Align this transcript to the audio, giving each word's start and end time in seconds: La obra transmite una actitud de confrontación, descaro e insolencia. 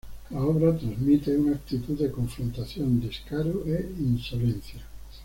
La 0.31 0.39
obra 0.43 0.75
transmite 0.75 1.29
una 1.37 1.51
actitud 1.51 1.95
de 1.99 2.09
confrontación, 2.11 2.99
descaro 2.99 3.63
e 3.67 3.87
insolencia. 3.99 4.83